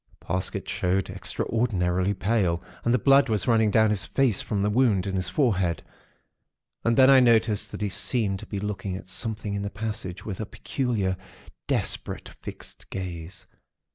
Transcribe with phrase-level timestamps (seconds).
[0.19, 5.05] Parsket showed extraordinarily pale, and the blood was running down his face from the wound
[5.05, 5.83] in his forehead;
[6.83, 10.25] and then I noticed that he seemed to be looking at something in the passage
[10.25, 11.17] with a peculiar,
[11.67, 13.45] desperate, fixed gaze.